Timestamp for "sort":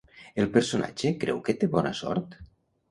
2.05-2.37